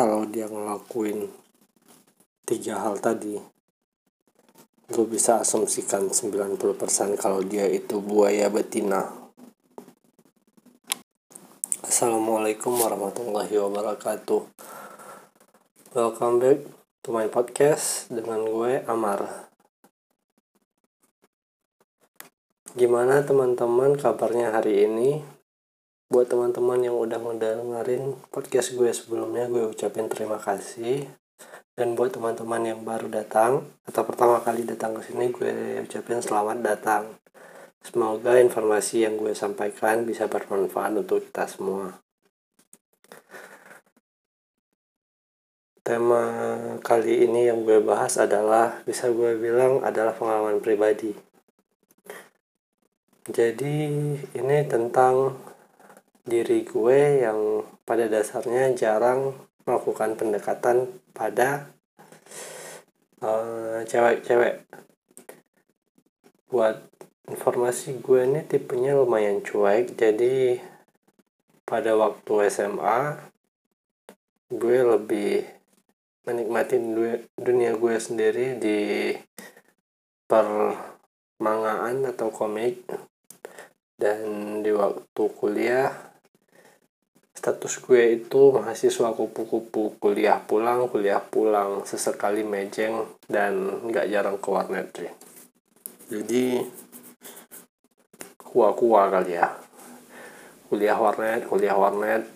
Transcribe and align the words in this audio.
kalau 0.00 0.24
dia 0.24 0.48
ngelakuin 0.48 1.28
tiga 2.48 2.80
hal 2.80 2.96
tadi 3.04 3.36
gue 4.88 5.04
bisa 5.04 5.44
asumsikan 5.44 6.08
90% 6.08 6.56
kalau 7.20 7.44
dia 7.44 7.68
itu 7.68 8.00
buaya 8.00 8.48
betina. 8.48 9.12
Assalamualaikum 11.84 12.80
warahmatullahi 12.80 13.52
wabarakatuh. 13.52 14.40
Welcome 15.92 16.36
back 16.40 16.64
to 17.04 17.12
my 17.12 17.28
podcast 17.28 18.08
dengan 18.08 18.48
gue 18.48 18.80
Amar. 18.88 19.52
Gimana 22.72 23.20
teman-teman 23.20 24.00
kabarnya 24.00 24.48
hari 24.48 24.88
ini? 24.88 25.39
Buat 26.10 26.26
teman-teman 26.26 26.82
yang 26.82 26.98
udah 26.98 27.22
ngedengerin 27.22 28.18
podcast 28.34 28.74
gue 28.74 28.90
sebelumnya 28.90 29.46
gue 29.46 29.70
ucapin 29.70 30.10
terima 30.10 30.42
kasih. 30.42 31.06
Dan 31.78 31.94
buat 31.94 32.10
teman-teman 32.10 32.66
yang 32.66 32.82
baru 32.82 33.06
datang 33.06 33.62
atau 33.86 34.02
pertama 34.02 34.42
kali 34.42 34.66
datang 34.66 34.98
ke 34.98 35.06
sini 35.06 35.30
gue 35.30 35.86
ucapin 35.86 36.18
selamat 36.18 36.58
datang. 36.66 37.14
Semoga 37.86 38.42
informasi 38.42 39.06
yang 39.06 39.22
gue 39.22 39.38
sampaikan 39.38 40.02
bisa 40.02 40.26
bermanfaat 40.26 40.98
untuk 40.98 41.22
kita 41.30 41.46
semua. 41.46 42.02
Tema 45.86 46.26
kali 46.82 47.22
ini 47.22 47.48
yang 47.54 47.62
gue 47.62 47.78
bahas 47.80 48.18
adalah 48.18 48.82
bisa 48.82 49.08
gue 49.14 49.38
bilang 49.38 49.86
adalah 49.86 50.12
pengalaman 50.12 50.58
pribadi. 50.58 51.14
Jadi 53.30 53.78
ini 54.34 54.58
tentang 54.66 55.38
diri 56.24 56.64
gue 56.64 57.24
yang 57.24 57.64
pada 57.88 58.06
dasarnya 58.06 58.72
jarang 58.76 59.34
melakukan 59.64 60.16
pendekatan 60.16 60.90
pada 61.12 61.70
eh, 63.22 63.84
cewek-cewek. 63.86 64.54
Uh, 64.56 64.88
Buat 66.50 66.82
informasi 67.30 68.02
gue 68.02 68.26
ini 68.26 68.42
tipenya 68.42 68.98
lumayan 68.98 69.38
cuek, 69.38 69.94
jadi 69.94 70.58
pada 71.62 71.94
waktu 71.94 72.50
SMA 72.50 73.22
gue 74.50 74.78
lebih 74.82 75.46
menikmati 76.26 76.82
dunia 77.38 77.78
gue 77.78 77.94
sendiri 78.02 78.58
di 78.58 79.14
permangaan 80.26 82.02
atau 82.10 82.34
komik 82.34 82.82
dan 84.00 84.24
di 84.64 84.72
waktu 84.72 85.22
kuliah 85.36 85.92
status 87.36 87.84
gue 87.84 88.24
itu 88.24 88.56
mahasiswa 88.56 89.12
kupu-kupu 89.12 90.00
kuliah 90.00 90.40
pulang 90.40 90.88
kuliah 90.88 91.20
pulang 91.20 91.84
sesekali 91.84 92.40
mejeng 92.40 93.04
dan 93.28 93.84
nggak 93.84 94.08
jarang 94.08 94.40
ke 94.40 94.48
warnet 94.48 94.88
jadi 96.10 96.66
kuah-kuah 98.50 99.14
kali 99.14 99.38
ya. 99.38 99.54
Kuliah 100.66 100.98
warnet 100.98 101.46
kuliah 101.46 101.78
warnet. 101.78 102.26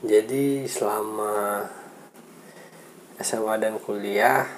Jadi 0.00 0.64
selama 0.64 1.60
SMA 3.20 3.54
dan 3.60 3.76
kuliah 3.76 4.48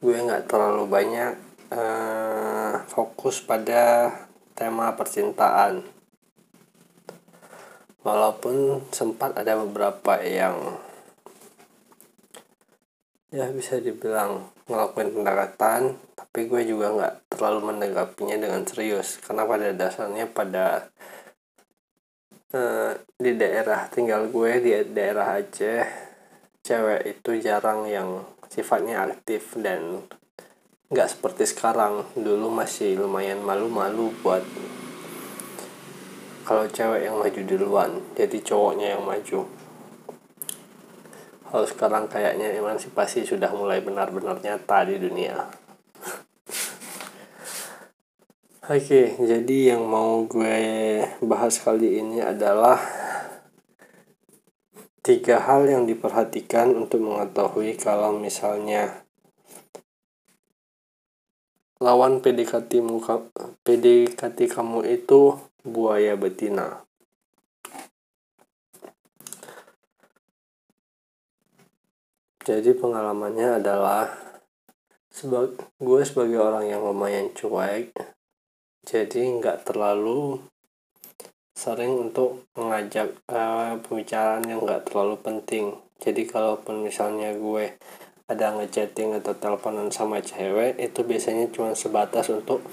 gue 0.00 0.16
nggak 0.16 0.48
terlalu 0.48 0.88
banyak 0.88 1.36
uh, 1.76 2.33
fokus 2.94 3.42
pada 3.42 4.14
tema 4.54 4.94
percintaan. 4.94 5.82
Walaupun 8.06 8.86
sempat 8.94 9.34
ada 9.34 9.58
beberapa 9.58 10.22
yang 10.22 10.78
ya 13.34 13.50
bisa 13.50 13.82
dibilang 13.82 14.46
ngelakuin 14.70 15.10
pendekatan 15.10 15.98
tapi 16.14 16.46
gue 16.46 16.62
juga 16.70 16.94
nggak 16.94 17.14
terlalu 17.34 17.74
menanggapinya 17.74 18.38
dengan 18.38 18.62
serius. 18.62 19.18
Karena 19.18 19.42
pada 19.42 19.74
dasarnya 19.74 20.30
pada 20.30 20.86
uh, 22.54 22.94
di 23.18 23.32
daerah 23.34 23.90
tinggal 23.90 24.30
gue 24.30 24.52
di 24.62 24.70
daerah 24.94 25.42
Aceh 25.42 25.82
cewek 26.62 27.02
itu 27.18 27.30
jarang 27.42 27.90
yang 27.90 28.22
sifatnya 28.46 29.10
aktif 29.10 29.58
dan 29.58 30.06
nggak 30.92 31.08
seperti 31.08 31.48
sekarang. 31.48 32.04
Dulu 32.16 32.50
masih 32.52 33.00
lumayan 33.00 33.40
malu-malu 33.40 34.12
buat 34.20 34.44
kalau 36.44 36.68
cewek 36.68 37.08
yang 37.08 37.16
maju 37.16 37.40
duluan 37.48 38.04
jadi 38.12 38.38
cowoknya 38.44 38.88
yang 38.98 39.04
maju. 39.04 39.48
Kalau 41.48 41.66
sekarang 41.70 42.08
kayaknya 42.10 42.52
emansipasi 42.58 43.24
sudah 43.24 43.48
mulai 43.54 43.80
benar-benar 43.80 44.42
nyata 44.42 44.84
di 44.84 44.98
dunia. 45.00 45.38
Oke, 48.74 49.14
jadi 49.16 49.72
yang 49.72 49.86
mau 49.86 50.26
gue 50.26 50.58
bahas 51.24 51.56
kali 51.62 52.02
ini 52.02 52.20
adalah 52.20 52.80
tiga 55.04 55.36
hal 55.46 55.68
yang 55.68 55.84
diperhatikan 55.84 56.72
untuk 56.76 57.00
mengetahui 57.04 57.76
kalau 57.76 58.16
misalnya 58.16 59.03
lawan 61.84 62.24
PDKT 62.24 62.80
muka 62.80 63.20
PDKT 63.60 64.48
kamu 64.48 64.88
itu 64.88 65.36
buaya 65.60 66.16
betina. 66.16 66.80
Jadi 72.40 72.72
pengalamannya 72.72 73.60
adalah 73.60 74.08
sebab 75.12 75.60
gue 75.76 76.00
sebagai 76.08 76.40
orang 76.40 76.72
yang 76.72 76.80
lumayan 76.80 77.28
cuek, 77.36 77.92
jadi 78.88 79.20
nggak 79.40 79.68
terlalu 79.68 80.40
sering 81.52 82.00
untuk 82.00 82.48
mengajak 82.56 83.12
uh, 83.28 83.76
pembicaraan 83.84 84.44
yang 84.48 84.64
nggak 84.64 84.88
terlalu 84.88 85.20
penting. 85.20 85.76
Jadi 86.00 86.28
kalaupun 86.28 86.80
misalnya 86.84 87.32
gue 87.36 87.76
ada 88.24 88.56
ngechatting 88.56 89.20
atau 89.20 89.36
teleponan 89.36 89.92
sama 89.92 90.16
cewek 90.16 90.80
itu 90.80 91.04
biasanya 91.04 91.44
cuma 91.52 91.76
sebatas 91.76 92.32
untuk 92.32 92.64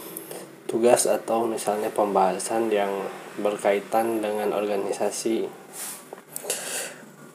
tugas 0.63 1.03
atau 1.03 1.43
misalnya 1.43 1.91
pembahasan 1.91 2.71
yang 2.71 2.87
berkaitan 3.35 4.23
dengan 4.23 4.55
organisasi. 4.55 5.51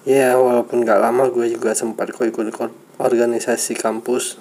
Ya 0.09 0.33
walaupun 0.41 0.89
gak 0.89 0.97
lama 0.97 1.29
gue 1.29 1.53
juga 1.53 1.77
sempat 1.77 2.09
kok 2.09 2.25
ikut 2.25 2.57
organisasi 2.97 3.77
kampus. 3.77 4.41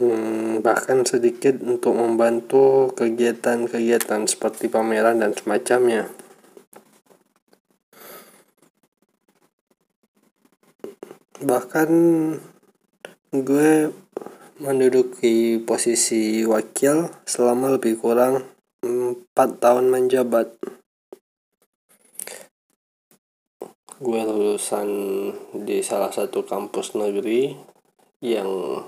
Hmm, 0.00 0.64
bahkan 0.64 1.04
sedikit 1.04 1.60
untuk 1.60 1.92
membantu 2.00 2.96
kegiatan-kegiatan 2.96 4.24
seperti 4.24 4.72
pameran 4.72 5.20
dan 5.20 5.36
semacamnya 5.36 6.08
bahkan 11.40 11.88
gue 13.32 13.88
menduduki 14.60 15.56
posisi 15.56 16.44
wakil 16.44 17.08
selama 17.24 17.80
lebih 17.80 17.96
kurang 17.96 18.44
4 18.84 19.32
tahun 19.36 19.88
menjabat. 19.88 20.52
Gue 24.00 24.20
lulusan 24.20 24.88
di 25.64 25.80
salah 25.80 26.12
satu 26.12 26.44
kampus 26.44 26.92
negeri 26.92 27.56
yang 28.20 28.84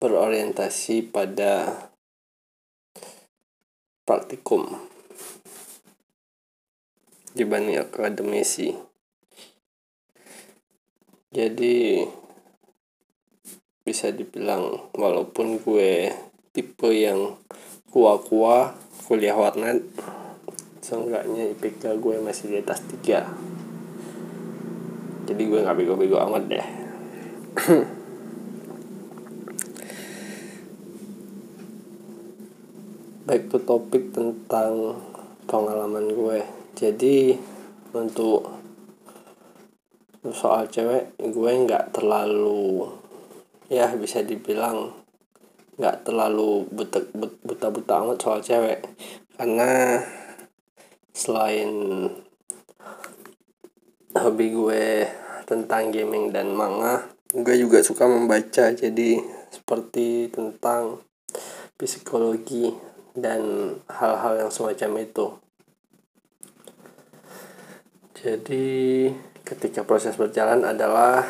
berorientasi 0.00 1.08
pada 1.08 1.88
praktikum 4.04 4.68
dibanding 7.32 7.80
akademisi. 7.80 8.93
Jadi 11.34 11.98
bisa 13.82 14.14
dibilang 14.14 14.94
walaupun 14.94 15.58
gue 15.58 16.14
tipe 16.54 16.94
yang 16.94 17.34
kuah-kuah 17.90 18.78
kuliah 19.10 19.34
warnet 19.34 19.82
seenggaknya 20.78 21.50
IPK 21.58 21.98
gue 21.98 22.22
masih 22.22 22.54
di 22.54 22.62
atas 22.62 22.86
tiga. 22.86 23.26
Jadi 25.26 25.42
gue 25.42 25.58
nggak 25.58 25.74
bego-bego 25.74 26.22
amat 26.22 26.46
deh. 26.46 26.62
Baik 33.26 33.50
to 33.50 33.58
topik 33.58 34.14
tentang 34.14 35.02
pengalaman 35.50 36.14
gue. 36.14 36.46
Jadi 36.78 37.34
untuk 37.90 38.63
soal 40.32 40.64
cewek 40.72 41.12
gue 41.20 41.50
nggak 41.68 41.92
terlalu 41.92 42.88
ya 43.68 43.92
bisa 43.92 44.24
dibilang 44.24 44.96
nggak 45.76 46.06
terlalu 46.06 46.64
buta 46.70 47.02
buta 47.44 47.66
buta 47.68 47.92
amat 48.06 48.18
soal 48.22 48.40
cewek. 48.40 48.80
Karena 49.34 50.00
selain 51.10 51.70
hobi 54.14 54.46
gue 54.54 54.86
tentang 55.44 55.90
gaming 55.90 56.30
dan 56.30 56.54
manga 56.54 57.10
gue 57.34 57.56
juga 57.58 57.82
suka 57.82 58.06
membaca. 58.06 58.70
Jadi 58.70 59.18
seperti 59.50 60.30
tentang 60.30 61.02
psikologi 61.74 62.70
dan 63.18 63.74
hal-hal 63.90 64.46
yang 64.46 64.50
semacam 64.54 65.02
itu. 65.02 65.26
Jadi 68.14 69.10
ketika 69.44 69.84
proses 69.84 70.16
berjalan 70.16 70.64
adalah 70.64 71.20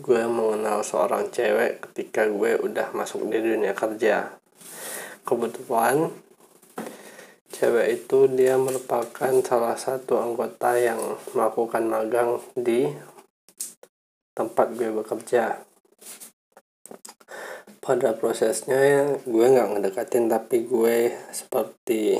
gue 0.00 0.24
mengenal 0.24 0.80
seorang 0.80 1.28
cewek 1.28 1.84
ketika 1.86 2.24
gue 2.26 2.56
udah 2.58 2.96
masuk 2.96 3.28
di 3.28 3.38
dunia 3.44 3.76
kerja. 3.76 4.32
Kebetulan 5.22 6.08
cewek 7.52 8.02
itu 8.02 8.26
dia 8.32 8.56
merupakan 8.56 9.32
salah 9.44 9.76
satu 9.76 10.16
anggota 10.16 10.80
yang 10.80 10.98
melakukan 11.36 11.84
magang 11.86 12.40
di 12.56 12.88
tempat 14.32 14.72
gue 14.72 14.90
bekerja. 14.90 15.60
Pada 17.84 18.16
prosesnya 18.16 19.20
gue 19.28 19.44
nggak 19.44 19.76
ngedekatin 19.76 20.32
tapi 20.32 20.64
gue 20.64 21.12
seperti 21.36 22.16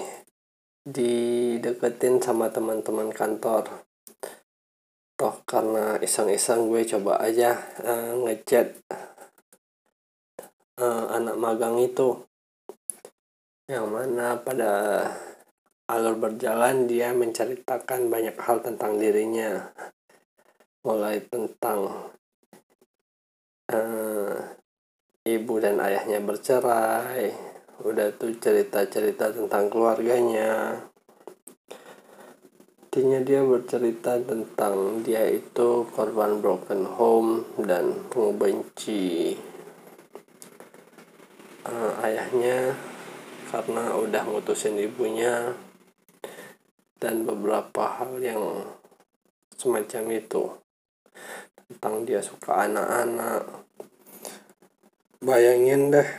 dideketin 0.85 2.21
sama 2.21 2.53
teman-teman 2.53 3.09
kantor 3.09 3.94
toh 5.15 5.47
karena 5.47 5.95
iseng-iseng 6.03 6.67
gue 6.67 6.83
coba 6.91 7.23
aja 7.23 7.55
uh, 7.87 8.19
ngechat 8.27 8.75
uh, 10.79 11.05
anak 11.15 11.37
magang 11.39 11.79
itu. 11.79 12.27
Yang 13.71 13.87
mana 13.89 14.37
pada 14.43 14.73
alur 15.89 16.19
berjalan 16.19 16.91
dia 16.91 17.15
menceritakan 17.15 18.11
banyak 18.11 18.37
hal 18.37 18.61
tentang 18.61 18.99
dirinya. 18.99 19.73
Mulai 20.85 21.25
tentang 21.25 22.13
uh, 23.73 24.37
ibu 25.25 25.55
dan 25.63 25.81
ayahnya 25.81 26.21
bercerai. 26.21 27.33
Udah 27.87 28.13
tuh 28.15 28.37
cerita-cerita 28.37 29.33
tentang 29.33 29.73
keluarganya 29.73 30.79
intinya 32.95 33.27
dia 33.27 33.43
bercerita 33.43 34.23
tentang 34.23 35.03
dia 35.03 35.27
itu 35.27 35.83
korban 35.99 36.39
broken 36.39 36.87
home 36.87 37.43
dan 37.59 38.07
membenci 38.15 39.35
uh, 41.67 41.91
ayahnya 42.07 42.79
karena 43.51 43.99
udah 43.99 44.23
mutusin 44.31 44.79
ibunya. 44.79 45.59
Dan 47.03 47.27
beberapa 47.27 47.99
hal 47.99 48.23
yang 48.23 48.63
semacam 49.59 50.15
itu 50.15 50.55
tentang 51.67 52.07
dia 52.07 52.23
suka 52.23 52.71
anak-anak. 52.71 53.43
Bayangin 55.19 55.91
deh 55.91 56.11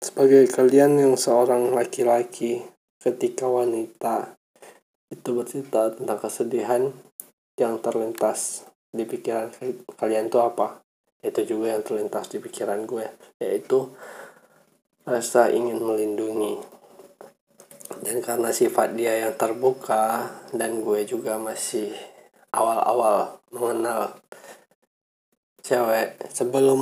sebagai 0.00 0.48
kalian 0.48 0.96
yang 0.96 1.14
seorang 1.20 1.76
laki-laki 1.76 2.64
ketika 2.96 3.44
wanita 3.44 4.39
itu 5.10 5.28
bercerita 5.34 5.90
tentang 5.90 6.18
kesedihan 6.22 6.82
yang 7.58 7.82
terlintas 7.82 8.64
di 8.90 9.02
pikiran 9.02 9.50
kalian 9.98 10.30
itu 10.30 10.38
apa? 10.38 10.80
Itu 11.20 11.44
juga 11.44 11.76
yang 11.76 11.84
terlintas 11.84 12.30
di 12.30 12.38
pikiran 12.38 12.86
gue 12.86 13.06
yaitu 13.42 13.90
rasa 15.04 15.50
ingin 15.50 15.82
melindungi. 15.82 16.62
Dan 18.00 18.22
karena 18.22 18.54
sifat 18.54 18.94
dia 18.94 19.26
yang 19.26 19.34
terbuka 19.34 20.30
dan 20.54 20.78
gue 20.80 21.02
juga 21.04 21.36
masih 21.36 21.90
awal-awal 22.54 23.42
mengenal 23.50 24.14
cewek 25.60 26.16
sebelum 26.32 26.80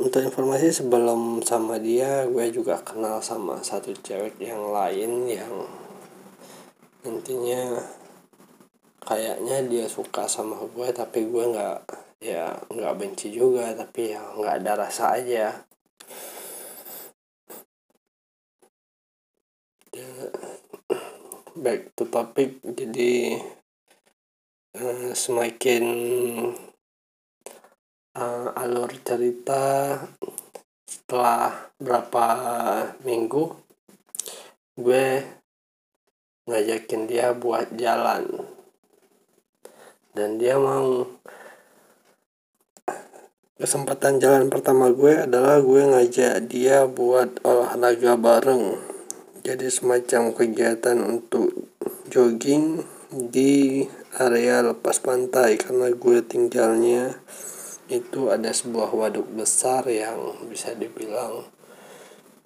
untuk 0.00 0.24
informasi 0.24 0.72
sebelum 0.72 1.44
sama 1.44 1.76
dia 1.76 2.24
gue 2.26 2.48
juga 2.48 2.80
kenal 2.80 3.20
sama 3.20 3.60
satu 3.60 3.92
cewek 3.92 4.40
yang 4.40 4.72
lain 4.72 5.28
yang 5.28 5.52
intinya 7.00 7.80
kayaknya 9.00 9.64
dia 9.64 9.86
suka 9.88 10.28
sama 10.28 10.60
gue 10.68 10.88
tapi 10.92 11.24
gue 11.24 11.44
nggak 11.56 11.78
ya 12.20 12.52
nggak 12.68 12.96
benci 13.00 13.32
juga 13.32 13.72
tapi 13.72 14.12
ya 14.12 14.20
nggak 14.36 14.54
ada 14.60 14.72
rasa 14.86 15.16
aja. 15.16 15.64
Back 21.60 21.92
to 21.96 22.08
topic 22.08 22.60
jadi 22.62 23.36
uh, 24.76 25.12
semakin 25.12 25.84
uh, 28.16 28.48
alur 28.54 28.92
cerita 29.04 29.96
setelah 30.86 31.72
berapa 31.76 32.26
minggu 33.04 33.44
gue 34.80 35.39
ngajakin 36.50 37.06
dia 37.06 37.30
buat 37.30 37.70
jalan. 37.78 38.26
Dan 40.10 40.42
dia 40.42 40.58
mau 40.58 41.06
kesempatan 43.54 44.18
jalan 44.18 44.50
pertama 44.50 44.90
gue 44.90 45.30
adalah 45.30 45.62
gue 45.62 45.82
ngajak 45.86 46.50
dia 46.50 46.90
buat 46.90 47.38
olahraga 47.46 48.18
bareng. 48.18 48.74
Jadi 49.46 49.70
semacam 49.70 50.34
kegiatan 50.34 50.98
untuk 50.98 51.70
jogging 52.10 52.82
di 53.10 53.86
area 54.18 54.62
lepas 54.62 54.98
pantai 54.98 55.54
karena 55.54 55.94
gue 55.94 56.18
tinggalnya 56.26 57.14
itu 57.90 58.30
ada 58.30 58.54
sebuah 58.54 58.94
waduk 58.94 59.26
besar 59.34 59.82
yang 59.90 60.46
bisa 60.46 60.74
dibilang 60.78 61.42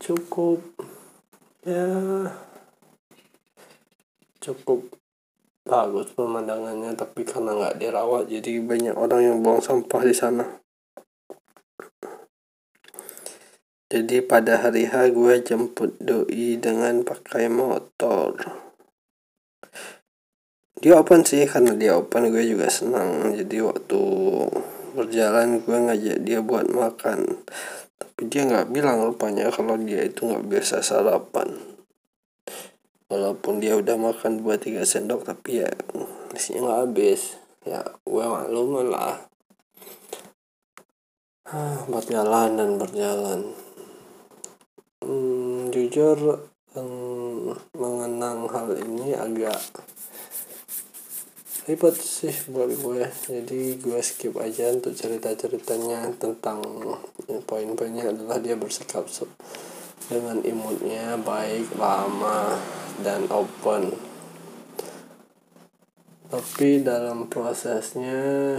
cukup 0.00 0.60
ya 1.64 1.88
cukup 4.44 4.85
bagus 5.64 6.12
pemandangannya 6.12 6.93
tapi 6.93 7.25
karena 7.25 7.56
nggak 7.56 7.80
dirawat 7.80 8.28
jadi 8.28 8.61
banyak 8.61 8.92
orang 8.92 9.21
yang 9.25 9.37
buang 9.40 9.64
sampah 9.64 10.04
di 10.04 10.12
sana. 10.12 10.45
Jadi 13.88 14.21
pada 14.26 14.61
hari 14.61 14.90
H 14.90 15.14
gue 15.14 15.40
jemput 15.40 15.97
doi 16.02 16.59
dengan 16.61 17.00
pakai 17.07 17.49
motor. 17.49 18.37
Dia 20.83 21.00
open 21.00 21.23
sih 21.23 21.47
karena 21.49 21.73
dia 21.78 21.97
open 21.97 22.28
gue 22.28 22.45
juga 22.45 22.68
senang. 22.68 23.33
Jadi 23.33 23.62
waktu 23.64 24.02
berjalan 24.99 25.62
gue 25.62 25.78
ngajak 25.78 26.18
dia 26.26 26.42
buat 26.42 26.68
makan. 26.68 27.47
Tapi 27.97 28.21
dia 28.28 28.45
nggak 28.45 28.75
bilang 28.75 29.00
rupanya 29.00 29.49
kalau 29.49 29.78
dia 29.78 30.02
itu 30.04 30.26
nggak 30.26 30.42
biasa 30.42 30.83
sarapan 30.83 31.74
walaupun 33.08 33.61
dia 33.61 33.76
udah 33.76 33.96
makan 34.00 34.40
buat 34.40 34.64
tiga 34.64 34.82
sendok 34.88 35.28
tapi 35.28 35.64
ya 35.64 35.70
isinya 36.34 36.68
nggak 36.68 36.80
habis. 36.88 37.23
Ya 37.64 37.80
gue 38.04 38.25
maklum 38.25 38.88
lah. 38.88 39.25
Berjalan 41.88 42.56
dan 42.56 42.70
berjalan. 42.76 43.40
Hmm, 45.04 45.68
jujur 45.68 46.49
um, 46.76 47.52
mengenang 47.76 48.49
hal 48.49 48.73
ini 48.80 49.12
agak 49.12 49.61
ribet 51.64 51.96
sih 51.96 52.32
buat 52.52 52.68
gue. 52.68 53.04
Jadi 53.28 53.80
gue 53.80 54.00
skip 54.04 54.37
aja 54.37 54.73
untuk 54.73 54.92
cerita 54.92 55.32
ceritanya 55.32 56.08
tentang 56.16 56.61
ya, 57.28 57.40
poin-poinnya 57.44 58.12
adalah 58.12 58.37
dia 58.40 58.56
bersikap 58.56 59.08
dengan 60.04 60.44
imutnya 60.44 61.16
baik 61.16 61.73
lama 61.80 62.61
dan 63.02 63.26
open. 63.32 63.94
Tapi 66.30 66.82
dalam 66.82 67.30
prosesnya 67.30 68.58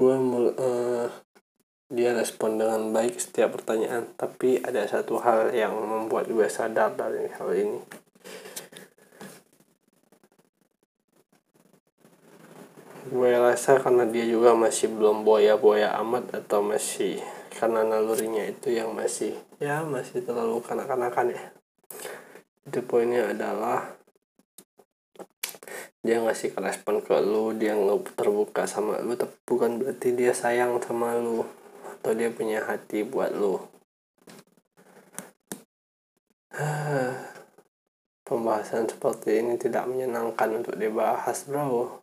gue 0.00 0.16
uh, 0.56 1.06
dia 1.90 2.14
respon 2.14 2.56
dengan 2.56 2.94
baik 2.94 3.18
setiap 3.18 3.58
pertanyaan. 3.58 4.14
Tapi 4.14 4.62
ada 4.62 4.86
satu 4.86 5.18
hal 5.18 5.50
yang 5.50 5.74
membuat 5.74 6.30
gue 6.30 6.46
sadar 6.46 6.94
dari 6.94 7.26
hal 7.34 7.50
ini. 7.50 7.80
Gue 13.10 13.34
rasa 13.34 13.82
karena 13.82 14.06
dia 14.06 14.22
juga 14.22 14.54
masih 14.54 14.86
belum 14.94 15.26
boya-boya 15.26 15.98
amat 15.98 16.30
atau 16.46 16.62
masih 16.62 17.18
karena 17.58 17.82
nalurinya 17.82 18.46
itu 18.46 18.70
yang 18.70 18.94
masih 18.94 19.34
ya 19.60 19.84
masih 19.84 20.24
terlalu 20.24 20.64
kanak-kanakan 20.64 21.36
ya. 21.36 21.42
Itu 22.64 22.80
poinnya 22.88 23.30
adalah 23.30 24.00
dia 26.00 26.16
ngasih 26.16 26.56
respon 26.56 27.04
ke 27.04 27.12
lu 27.20 27.52
dia 27.52 27.76
nggak 27.76 28.16
terbuka 28.16 28.64
sama 28.64 29.04
lu 29.04 29.20
tapi 29.20 29.36
bukan 29.44 29.76
berarti 29.76 30.16
dia 30.16 30.32
sayang 30.32 30.80
sama 30.80 31.12
lu 31.20 31.44
atau 31.84 32.16
dia 32.16 32.32
punya 32.32 32.64
hati 32.64 33.04
buat 33.04 33.36
lo 33.36 33.68
pembahasan 38.26 38.88
seperti 38.88 39.44
ini 39.44 39.60
tidak 39.60 39.84
menyenangkan 39.86 40.62
untuk 40.62 40.74
dibahas 40.80 41.44
bro. 41.44 42.00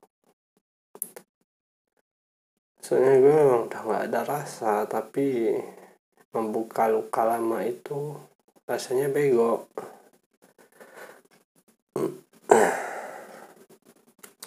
Soalnya 2.83 3.19
gue 3.19 3.33
memang 3.35 3.61
udah 3.67 3.81
gak 3.83 4.03
ada 4.07 4.21
rasa 4.23 4.87
tapi 4.87 5.51
membuka 6.37 6.85
luka 6.85 7.25
lama 7.25 7.65
itu 7.65 8.13
rasanya 8.69 9.09
bego. 9.09 9.65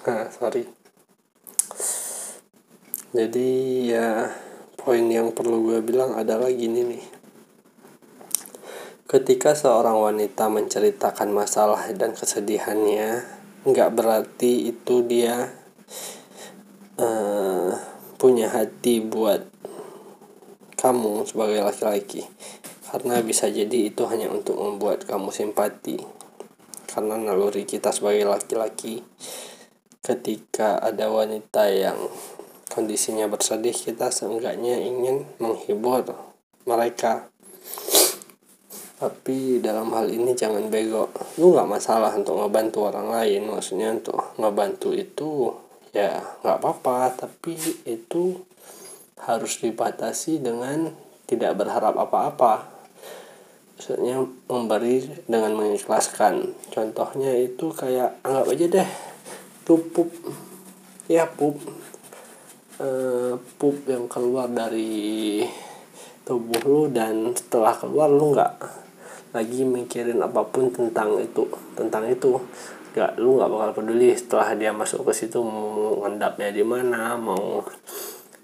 Nah 0.06 0.30
sorry. 0.38 0.70
Jadi 3.10 3.50
ya 3.90 4.30
poin 4.78 5.02
yang 5.10 5.34
perlu 5.34 5.66
gue 5.66 5.82
bilang 5.82 6.14
adalah 6.14 6.46
gini 6.54 6.86
nih. 6.86 7.04
Ketika 9.10 9.58
seorang 9.58 9.98
wanita 9.98 10.46
menceritakan 10.46 11.34
masalah 11.34 11.90
dan 11.90 12.14
kesedihannya 12.14 13.26
nggak 13.66 13.90
berarti 13.90 14.70
itu 14.70 15.02
dia 15.02 15.50
uh, 16.94 17.74
punya 18.14 18.46
hati 18.54 19.02
buat 19.02 19.49
kamu 20.80 21.28
sebagai 21.28 21.60
laki-laki. 21.60 22.24
Karena 22.88 23.20
bisa 23.20 23.46
jadi 23.52 23.92
itu 23.92 24.02
hanya 24.08 24.32
untuk 24.32 24.56
membuat 24.56 25.04
kamu 25.04 25.28
simpati. 25.28 26.00
Karena 26.88 27.20
naluri 27.20 27.68
kita 27.68 27.92
sebagai 27.92 28.26
laki-laki 28.26 29.04
ketika 30.00 30.80
ada 30.80 31.12
wanita 31.12 31.68
yang 31.68 31.94
kondisinya 32.72 33.28
bersedih 33.28 33.76
kita 33.76 34.08
seenggaknya 34.08 34.80
ingin 34.80 35.28
menghibur 35.38 36.08
mereka. 36.64 37.28
Tapi 39.00 39.60
dalam 39.64 39.92
hal 39.96 40.08
ini 40.12 40.32
jangan 40.36 40.66
bego. 40.68 41.08
Lu 41.40 41.54
nggak 41.54 41.68
masalah 41.68 42.12
untuk 42.16 42.36
ngebantu 42.36 42.90
orang 42.90 43.08
lain. 43.08 43.48
Maksudnya 43.48 43.96
untuk 43.96 44.36
ngebantu 44.36 44.92
itu 44.92 45.52
ya 45.94 46.20
nggak 46.44 46.56
apa-apa. 46.60 47.16
Tapi 47.16 47.54
itu 47.88 48.36
harus 49.24 49.60
dibatasi 49.60 50.40
dengan 50.40 50.92
tidak 51.28 51.60
berharap 51.60 51.94
apa-apa. 51.94 52.66
Maksudnya 53.76 54.20
memberi 54.48 55.08
dengan 55.24 55.56
mengikhlaskan. 55.56 56.52
Contohnya 56.68 57.32
itu 57.38 57.72
kayak 57.72 58.20
anggap 58.20 58.46
aja 58.52 58.66
deh 58.66 58.90
pup. 59.64 60.08
Ya 61.06 61.24
pup. 61.30 61.56
Uh, 62.80 63.36
pup 63.60 63.76
yang 63.84 64.08
keluar 64.08 64.48
dari 64.48 65.44
tubuh 66.24 66.62
lu 66.64 66.82
dan 66.88 67.36
setelah 67.36 67.76
keluar 67.76 68.08
lu 68.08 68.32
nggak 68.32 68.52
lagi 69.36 69.68
mikirin 69.68 70.16
apa 70.24 70.40
pun 70.48 70.72
tentang 70.72 71.20
itu 71.20 71.44
tentang 71.76 72.08
itu. 72.08 72.40
Nggak 72.96 73.12
lu 73.20 73.38
nggak 73.38 73.50
bakal 73.52 73.70
peduli 73.80 74.16
setelah 74.16 74.56
dia 74.56 74.74
masuk 74.74 75.06
ke 75.06 75.12
situ 75.12 75.44
mau 75.44 76.02
ngendapnya 76.02 76.50
di 76.50 76.64
mana 76.64 77.14
mau 77.14 77.62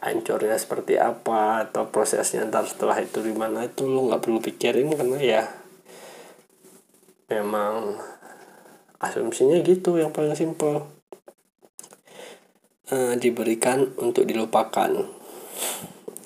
hancurnya 0.00 0.61
seperti 0.61 1.00
apa 1.00 1.69
atau 1.69 1.88
prosesnya 1.88 2.45
ntar 2.45 2.69
setelah 2.69 3.00
itu 3.00 3.25
di 3.25 3.33
mana 3.33 3.65
itu 3.65 3.88
lu 3.88 4.12
nggak 4.12 4.23
perlu 4.23 4.41
pikirin 4.45 4.93
karena 4.93 5.19
ya 5.19 5.43
memang 7.26 7.99
asumsinya 9.03 9.59
gitu 9.62 9.99
yang 9.99 10.15
paling 10.15 10.37
simpel. 10.38 10.87
E, 12.87 13.19
diberikan 13.19 13.91
untuk 13.99 14.25
dilupakan. 14.25 14.91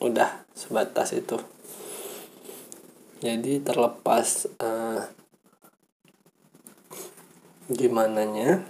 Udah 0.04 0.44
sebatas 0.52 1.16
itu. 1.16 1.40
Jadi 3.20 3.64
terlepas 3.64 4.48
e, 4.60 4.70
gimana 7.70 8.26
nya 8.26 8.66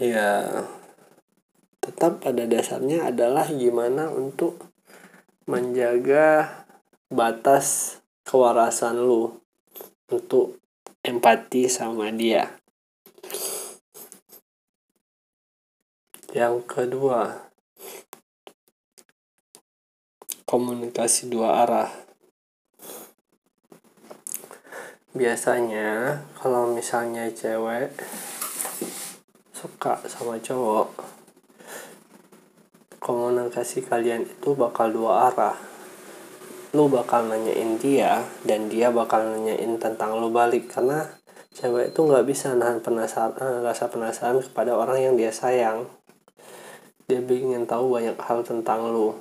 ya 0.00 0.42
tetap 2.02 2.18
pada 2.18 2.50
dasarnya 2.50 3.14
adalah 3.14 3.46
gimana 3.46 4.10
untuk 4.10 4.58
menjaga 5.46 6.50
batas 7.06 8.02
kewarasan 8.26 8.98
lu 8.98 9.38
untuk 10.10 10.58
empati 11.06 11.70
sama 11.70 12.10
dia. 12.10 12.58
Yang 16.34 16.66
kedua, 16.66 17.46
komunikasi 20.42 21.30
dua 21.30 21.62
arah. 21.62 21.90
Biasanya 25.14 26.18
kalau 26.34 26.66
misalnya 26.74 27.30
cewek 27.30 27.94
suka 29.54 30.02
sama 30.10 30.42
cowok 30.42 31.11
komunikasi 33.02 33.82
kalian 33.82 34.22
itu 34.22 34.54
bakal 34.54 34.94
dua 34.94 35.28
arah. 35.28 35.58
Lu 36.72 36.88
bakal 36.88 37.28
nanyain 37.28 37.76
dia 37.76 38.22
dan 38.46 38.70
dia 38.70 38.88
bakal 38.94 39.26
nanyain 39.26 39.76
tentang 39.76 40.16
lu 40.22 40.30
balik. 40.30 40.70
Karena 40.70 41.04
cewek 41.52 41.92
itu 41.92 42.00
nggak 42.00 42.24
bisa 42.24 42.54
nahan 42.54 42.78
penasaran 42.80 43.36
eh, 43.36 43.60
rasa 43.60 43.90
penasaran 43.90 44.40
kepada 44.40 44.78
orang 44.78 45.02
yang 45.02 45.14
dia 45.18 45.34
sayang. 45.34 45.84
Dia 47.10 47.20
ingin 47.20 47.66
tahu 47.66 47.92
banyak 47.92 48.16
hal 48.16 48.46
tentang 48.46 48.94
lu. 48.94 49.12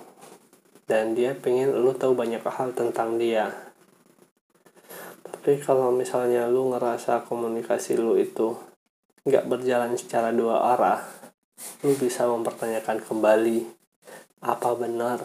Dan 0.86 1.18
dia 1.18 1.34
pengen 1.34 1.76
lu 1.76 1.92
tahu 1.98 2.14
banyak 2.14 2.40
hal 2.46 2.72
tentang 2.78 3.18
dia. 3.18 3.50
Tapi 5.26 5.58
kalau 5.58 5.90
misalnya 5.90 6.46
lu 6.46 6.70
ngerasa 6.70 7.26
komunikasi 7.26 7.98
lu 7.98 8.14
itu 8.16 8.54
nggak 9.26 9.50
berjalan 9.50 9.94
secara 9.98 10.34
dua 10.34 10.78
arah 10.78 11.21
lu 11.82 11.98
bisa 11.98 12.30
mempertanyakan 12.30 13.02
kembali 13.02 13.66
apa 14.42 14.70
benar 14.78 15.20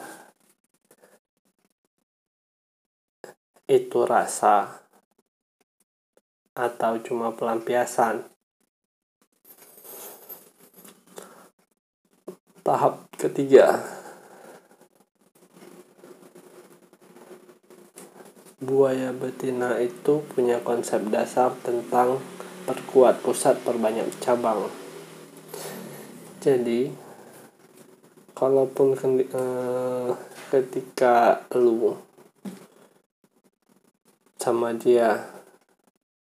itu 3.67 4.07
rasa 4.07 4.87
atau 6.57 6.97
cuma 7.03 7.35
pelampiasan? 7.35 8.25
Tahap 12.63 13.11
ketiga. 13.19 13.83
Buaya 18.57 19.13
betina 19.13 19.79
itu 19.79 20.25
punya 20.33 20.59
konsep 20.65 20.99
dasar 21.13 21.55
tentang 21.63 22.19
perkuat 22.67 23.23
pusat 23.23 23.63
perbanyak 23.63 24.11
cabang 24.19 24.67
jadi 26.47 26.95
kalaupun 28.39 28.95
uh, 29.35 30.15
ketika 30.55 31.43
lu 31.59 31.99
sama 34.39 34.71
dia 34.79 35.27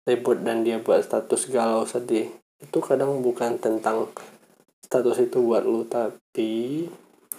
ribut 0.08 0.40
dan 0.48 0.64
dia 0.64 0.80
buat 0.80 1.04
status 1.04 1.52
galau 1.52 1.84
sedih 1.84 2.32
itu 2.64 2.80
kadang 2.80 3.20
bukan 3.20 3.60
tentang 3.60 4.08
status 4.80 5.28
itu 5.28 5.44
buat 5.44 5.68
lu 5.68 5.84
tapi 5.84 6.88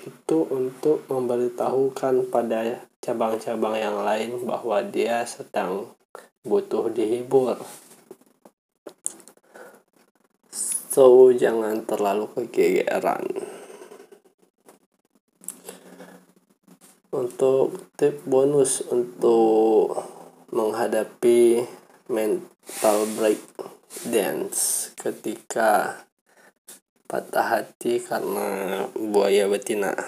itu 0.04 0.38
untuk 0.52 1.08
memberitahukan 1.08 2.28
pada 2.28 2.84
cabang-cabang 3.00 3.80
yang 3.80 3.96
lain 4.04 4.44
bahwa 4.44 4.84
dia 4.84 5.24
sedang 5.24 5.88
butuh 6.44 6.92
dihibur 6.92 7.56
So, 10.94 11.34
jangan 11.34 11.82
terlalu 11.90 12.30
kegeeran. 12.30 13.26
Untuk 17.10 17.90
tip 17.98 18.22
bonus 18.22 18.78
untuk 18.94 19.90
menghadapi 20.54 21.66
mental 22.06 23.10
break 23.18 23.42
dance 24.06 24.94
ketika 24.94 26.06
patah 27.10 27.58
hati 27.58 27.98
karena 27.98 28.86
buaya 28.94 29.50
betina. 29.50 29.98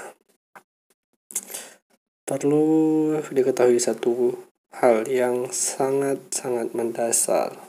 Perlu 2.23 3.19
diketahui 3.35 3.83
satu 3.83 4.38
hal 4.71 5.02
yang 5.11 5.50
sangat-sangat 5.50 6.78
mendasar 6.78 7.66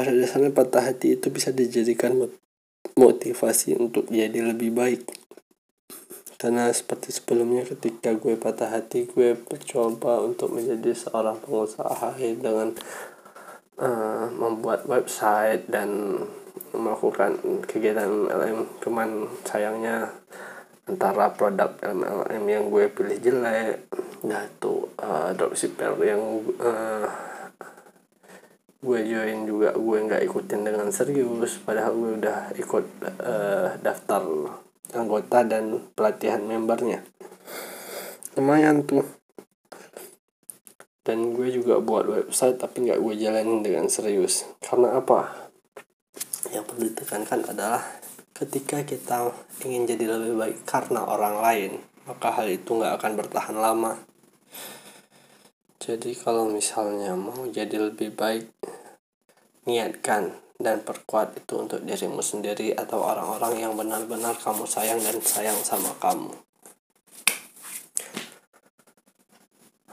pada 0.00 0.16
dasarnya 0.16 0.48
patah 0.48 0.80
hati 0.80 1.20
itu 1.20 1.28
bisa 1.28 1.52
dijadikan 1.52 2.16
motivasi 2.96 3.76
untuk 3.76 4.08
jadi 4.08 4.40
lebih 4.40 4.72
baik. 4.72 5.04
Karena 6.40 6.72
seperti 6.72 7.12
sebelumnya 7.12 7.68
ketika 7.68 8.16
gue 8.16 8.32
patah 8.40 8.72
hati 8.72 9.04
gue 9.12 9.36
mencoba 9.36 10.24
untuk 10.24 10.56
menjadi 10.56 10.96
seorang 10.96 11.36
pengusaha 11.44 12.16
dengan 12.16 12.72
uh, 13.76 14.32
membuat 14.32 14.88
website 14.88 15.68
dan 15.68 16.16
melakukan 16.72 17.36
kegiatan 17.68 18.08
MLM 18.08 18.80
cuman 18.80 19.28
sayangnya 19.44 20.16
antara 20.88 21.28
produk 21.36 21.76
MLM 21.84 22.44
yang 22.48 22.64
gue 22.72 22.88
pilih 22.88 23.20
jelek 23.20 23.84
yaitu 24.24 24.88
uh, 24.96 25.36
dropshipper 25.36 25.92
yang 26.00 26.40
uh, 26.56 27.29
gue 28.80 29.00
join 29.04 29.44
juga 29.44 29.76
gue 29.76 29.98
nggak 30.08 30.24
ikutin 30.24 30.64
dengan 30.64 30.88
serius. 30.88 31.60
Padahal 31.60 31.92
gue 31.92 32.12
udah 32.20 32.52
ikut 32.56 32.84
uh, 33.20 33.76
daftar 33.80 34.22
anggota 34.96 35.44
dan 35.44 35.92
pelatihan 35.92 36.40
membernya. 36.42 37.04
Lumayan 38.34 38.82
tuh. 38.88 39.04
Dan 41.00 41.32
gue 41.36 41.48
juga 41.52 41.80
buat 41.80 42.08
website 42.08 42.60
tapi 42.60 42.88
nggak 42.88 43.00
gue 43.00 43.14
jalanin 43.20 43.60
dengan 43.60 43.86
serius. 43.92 44.48
Karena 44.64 44.96
apa? 44.96 45.50
Yang 46.50 46.64
perlu 46.72 46.82
ditekankan 46.88 47.40
adalah 47.52 47.82
ketika 48.32 48.80
kita 48.84 49.28
ingin 49.68 49.84
jadi 49.84 50.16
lebih 50.16 50.40
baik 50.40 50.58
karena 50.64 51.04
orang 51.04 51.44
lain 51.44 51.72
maka 52.08 52.32
hal 52.32 52.48
itu 52.50 52.74
nggak 52.74 52.98
akan 52.98 53.12
bertahan 53.14 53.54
lama. 53.54 53.92
Jadi 55.80 56.12
kalau 56.18 56.50
misalnya 56.50 57.16
mau 57.16 57.48
jadi 57.48 57.88
lebih 57.88 58.12
baik, 58.12 58.50
niatkan 59.64 60.36
dan 60.60 60.84
perkuat 60.84 61.36
itu 61.40 61.56
untuk 61.56 61.80
dirimu 61.80 62.20
sendiri 62.20 62.76
atau 62.76 63.00
orang-orang 63.00 63.64
yang 63.64 63.72
benar-benar 63.72 64.36
kamu 64.36 64.68
sayang 64.68 65.00
dan 65.00 65.16
sayang 65.24 65.56
sama 65.64 65.96
kamu. 65.96 66.36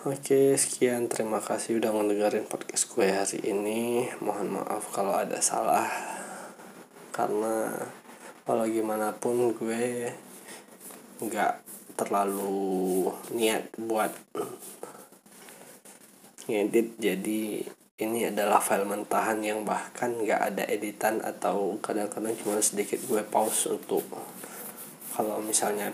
Oke, 0.08 0.56
sekian. 0.56 1.12
Terima 1.12 1.44
kasih 1.44 1.84
udah 1.84 1.92
mendengarin 1.92 2.48
podcast 2.48 2.88
gue 2.96 3.12
hari 3.12 3.44
ini. 3.44 4.08
Mohon 4.24 4.64
maaf 4.64 4.88
kalau 4.96 5.12
ada 5.12 5.42
salah. 5.44 5.90
Karena 7.12 7.76
walau 8.48 8.64
gimana 8.72 9.12
pun 9.12 9.52
gue 9.52 10.08
nggak 11.20 11.54
terlalu 11.98 13.10
niat 13.36 13.68
buat 13.76 14.14
ngedit 16.48 16.96
jadi 17.02 17.68
ini 17.98 18.30
adalah 18.30 18.62
file 18.62 18.86
mentahan 18.86 19.42
yang 19.42 19.66
bahkan 19.66 20.14
nggak 20.22 20.54
ada 20.54 20.64
editan 20.70 21.18
atau 21.26 21.82
kadang-kadang 21.82 22.38
cuma 22.38 22.62
sedikit 22.62 23.02
gue 23.10 23.26
pause 23.26 23.74
untuk 23.74 24.06
kalau 25.18 25.42
misalnya 25.42 25.90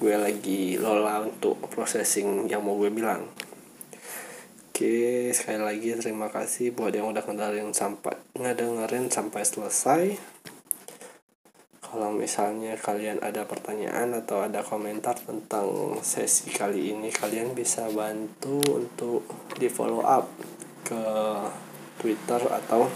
gue 0.00 0.16
lagi 0.16 0.80
lola 0.80 1.20
untuk 1.20 1.60
processing 1.68 2.48
yang 2.48 2.64
mau 2.64 2.80
gue 2.80 2.88
bilang. 2.88 3.28
Oke 4.72 5.28
sekali 5.36 5.60
lagi 5.60 5.92
terima 6.00 6.32
kasih 6.32 6.72
buat 6.72 6.96
yang 6.96 7.12
udah 7.12 7.20
kenalin 7.20 7.72
sampai 7.76 8.16
ngedengerin 8.40 9.12
sampai 9.12 9.44
selesai. 9.44 10.04
Kalau 11.84 12.16
misalnya 12.16 12.80
kalian 12.80 13.20
ada 13.20 13.44
pertanyaan 13.44 14.16
atau 14.16 14.40
ada 14.40 14.64
komentar 14.64 15.20
tentang 15.20 16.00
sesi 16.00 16.48
kali 16.48 16.96
ini 16.96 17.12
kalian 17.12 17.52
bisa 17.52 17.88
bantu 17.92 18.60
untuk 18.72 19.24
di 19.56 19.68
follow 19.68 20.00
up 20.00 20.28
ke 20.86 21.02
Twitter 21.98 22.38
atau 22.46 22.86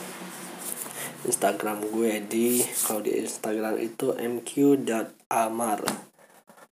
Instagram 1.27 1.91
gue 1.91 2.23
di 2.31 2.63
kalau 2.87 3.03
di 3.03 3.19
Instagram 3.19 3.83
itu 3.83 4.15
mq.amar 4.15 5.83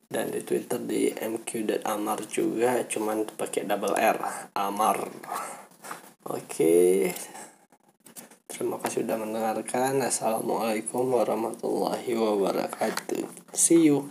dan 0.07 0.29
di 0.29 0.39
Twitter 0.45 0.77
di 0.77 1.09
mq.amar 1.11 2.19
juga 2.29 2.85
cuman 2.85 3.25
pakai 3.33 3.65
double 3.65 3.97
R 3.97 4.19
amar 4.53 5.09
oke 6.29 6.77
Terima 8.57 8.81
kasih 8.81 9.05
sudah 9.05 9.21
mendengarkan. 9.21 10.01
Assalamualaikum 10.01 11.13
warahmatullahi 11.13 12.09
wabarakatuh. 12.17 13.53
See 13.53 13.85
you. 13.85 14.09